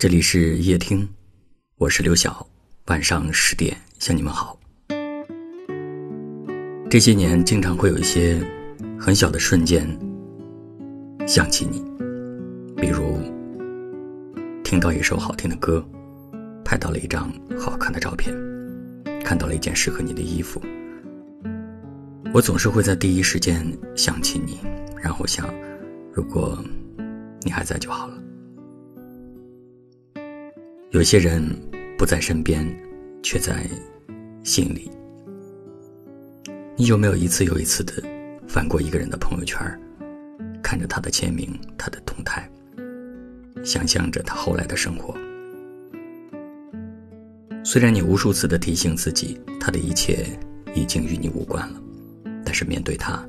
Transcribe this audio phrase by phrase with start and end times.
[0.00, 1.08] 这里是夜听，
[1.74, 2.46] 我是刘晓。
[2.86, 4.56] 晚上十点向你们好。
[6.88, 8.40] 这些年，经常会有一些
[8.96, 9.84] 很小的瞬间
[11.26, 11.84] 想起你，
[12.76, 13.18] 比如
[14.62, 15.84] 听到一首好听的歌，
[16.64, 17.28] 拍到了一张
[17.58, 18.32] 好看的照片，
[19.24, 20.62] 看到了一件适合你的衣服。
[22.32, 24.60] 我总是会在第一时间想起你，
[25.02, 25.52] 然后想，
[26.12, 26.56] 如果
[27.42, 28.16] 你还在就好了。
[30.90, 31.44] 有些人
[31.98, 32.66] 不在身边，
[33.22, 33.68] 却在
[34.42, 34.90] 心里。
[36.76, 37.92] 你有没有一次又一次的
[38.46, 39.60] 翻过一个人的朋友圈，
[40.62, 42.50] 看着他的签名、他的动态，
[43.62, 45.14] 想象着他后来的生活？
[47.62, 50.24] 虽然你无数次的提醒自己，他的一切
[50.74, 51.82] 已经与你无关了。
[52.46, 53.22] 但是面对他，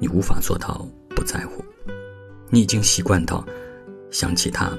[0.00, 1.64] 你无法做到不在乎。
[2.50, 3.46] 你已经习惯到
[4.10, 4.76] 想起他，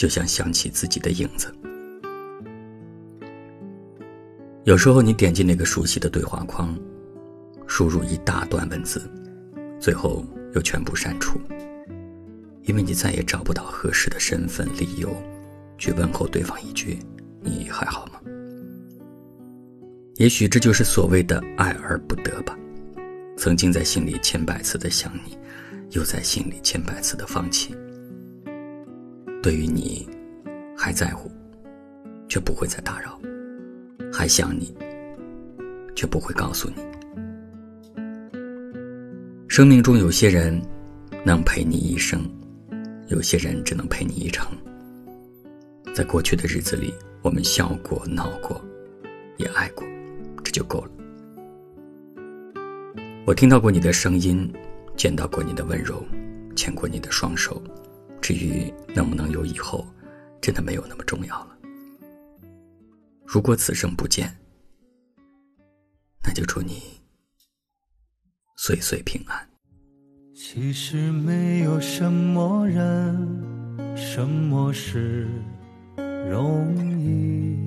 [0.00, 1.54] 就像想起自己的影子。
[4.64, 6.74] 有时候你点击那个熟悉的对话框，
[7.66, 9.02] 输入一大段文字，
[9.78, 11.38] 最后又全部删除，
[12.62, 15.14] 因为你再也找不到合适的身份理由
[15.76, 16.98] 去问候对方一句
[17.44, 18.18] ：“你还好吗？”
[20.16, 22.58] 也许这就是所谓的爱而不得吧。
[23.36, 25.36] 曾经在心里千百次的想你，
[25.90, 27.76] 又在心里千百次的放弃。
[29.42, 30.06] 对于你，
[30.76, 31.30] 还在乎，
[32.28, 33.12] 却不会再打扰；
[34.12, 34.74] 还想你，
[35.96, 36.82] 却不会告诉你。
[39.48, 40.60] 生命中有些人
[41.24, 42.20] 能陪你一生，
[43.08, 44.46] 有些人只能陪你一程。
[45.94, 48.60] 在过去的日子里，我们笑过、闹过，
[49.38, 49.86] 也爱过。
[50.44, 50.90] 这就够了。
[53.26, 54.52] 我听到过你的声音，
[54.96, 56.04] 见到过你的温柔，
[56.54, 57.62] 牵过你的双手。
[58.30, 59.84] 至于能不能有以后，
[60.40, 61.58] 真的没有那么重要了。
[63.26, 64.32] 如果此生不见，
[66.22, 66.80] 那就祝你
[68.56, 69.48] 岁岁平安。
[70.32, 75.26] 其实没有什么人，什么事
[76.30, 77.58] 容易。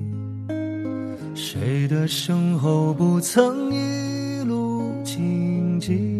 [1.34, 6.13] 谁的身后不曾一路荆棘？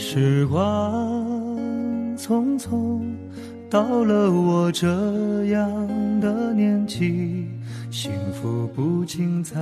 [0.00, 1.36] 时光
[2.16, 3.00] 匆匆，
[3.68, 4.86] 到了我这
[5.46, 5.68] 样
[6.20, 7.48] 的年纪，
[7.90, 9.58] 幸福不仅在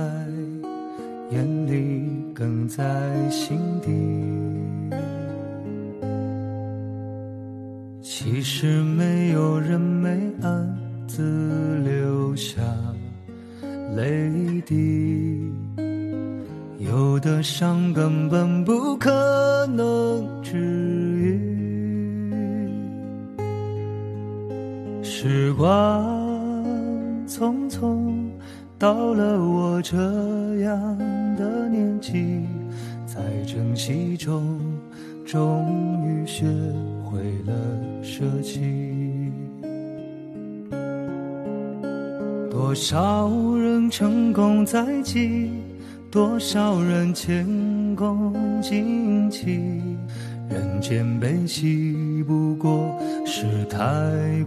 [1.31, 2.85] 眼里，更在
[3.31, 3.89] 心底。
[7.99, 10.77] 其实没有人没暗。
[11.07, 12.61] 自留下
[13.95, 15.06] 泪滴，
[16.87, 19.11] 有的伤根本不可
[19.75, 21.37] 能治愈。
[25.03, 26.05] 时光
[27.27, 28.13] 匆匆，
[28.79, 29.97] 到了我这
[30.61, 30.97] 样
[31.35, 32.45] 的年纪，
[33.05, 34.57] 在珍惜中，
[35.25, 35.65] 终
[36.05, 36.45] 于学
[37.03, 37.53] 会了
[38.01, 38.61] 舍弃。
[42.49, 45.51] 多少人成功在即，
[46.17, 47.45] 多少人前
[47.95, 49.61] 功尽弃。
[50.49, 52.91] 人间悲喜，不过
[53.23, 53.77] 是太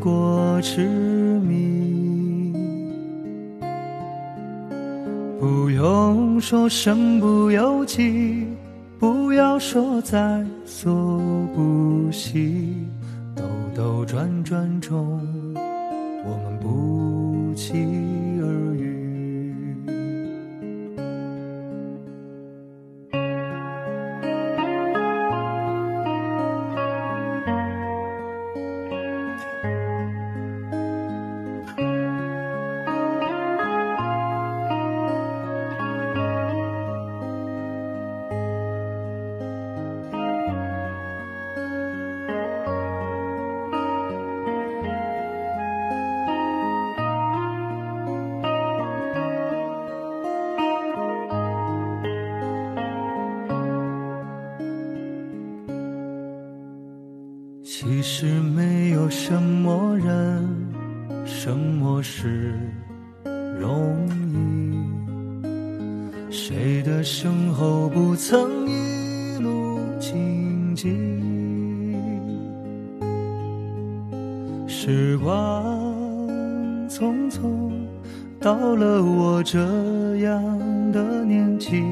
[0.01, 0.89] 过痴
[1.39, 2.53] 迷。
[5.39, 8.49] 不用说身不由己，
[8.99, 10.93] 不要说在所
[11.55, 12.75] 不惜。
[13.37, 13.45] 兜
[13.77, 15.21] 兜转转中，
[16.25, 18.00] 我们不弃。
[58.21, 60.47] 实没有什么人，
[61.25, 62.53] 什么事
[63.59, 64.77] 容易。
[66.31, 70.91] 谁的身后不曾一路荆棘？
[74.69, 75.75] 时光
[76.91, 77.73] 匆匆，
[78.39, 79.59] 到了我这
[80.19, 81.83] 样的年纪，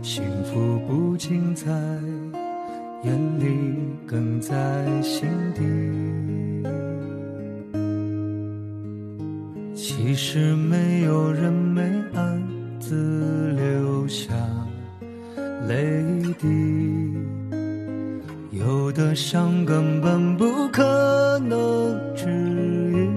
[0.00, 1.68] 幸福不仅在。
[3.02, 3.46] 眼里
[4.06, 4.52] 更在
[5.02, 5.62] 心底
[9.74, 11.82] 其实没有人没
[12.14, 12.42] 暗
[12.78, 14.34] 自流下
[15.66, 16.04] 泪
[16.38, 16.90] 滴。
[18.60, 22.28] 有的伤根本不可能治
[22.92, 23.08] 愈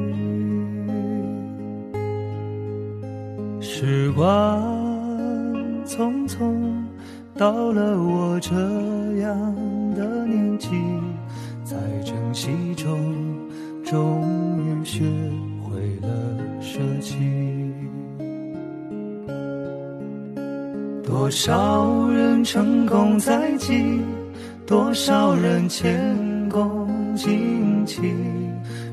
[3.59, 4.61] 时光
[5.85, 6.83] 匆匆
[7.35, 8.53] 到了我这
[9.21, 9.55] 样
[9.95, 10.69] 的年纪，
[11.63, 13.13] 在珍惜中，
[13.83, 14.21] 终
[14.65, 15.03] 于学。
[15.73, 16.07] 会了
[16.61, 17.17] 舍弃，
[21.03, 23.99] 多少人成功在即，
[24.67, 28.01] 多少人前功尽弃。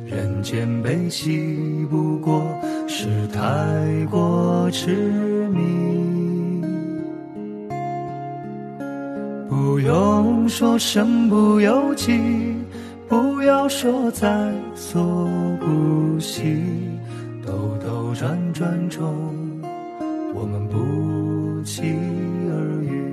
[0.06, 2.42] 人间悲喜，不过
[2.88, 3.38] 是太
[4.10, 5.99] 过痴迷。
[9.60, 12.18] 不用说身不由己。
[13.06, 15.28] 不要说在所
[15.60, 16.56] 不惜，
[17.44, 19.14] 兜兜转转中，
[20.32, 21.82] 我们不期
[22.48, 22.54] 而
[22.84, 23.12] 遇。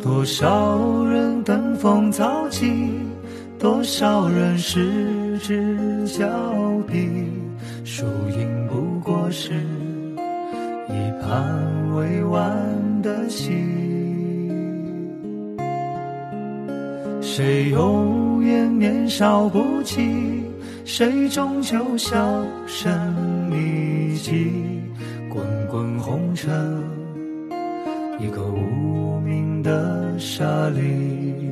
[0.00, 2.92] 多少人登峰造极，
[3.58, 6.28] 多少人失之交
[6.86, 7.08] 臂，
[7.84, 8.04] 输
[8.38, 9.52] 赢不过是
[10.98, 12.42] 一盘未完
[13.02, 13.52] 的戏。
[17.20, 20.42] 谁永远年少不羁？
[20.84, 22.90] 谁终究销声
[23.48, 24.50] 匿迹？
[25.30, 26.50] 滚滚红尘，
[28.18, 31.47] 一个无名的沙砾。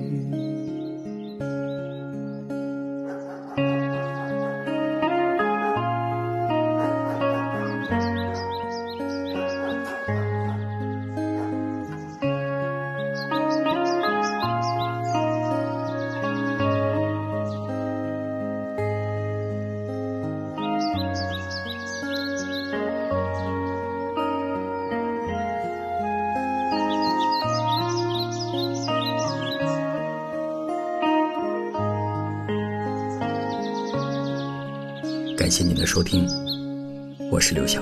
[35.46, 36.26] 感谢您的收听，
[37.31, 37.81] 我是刘晓。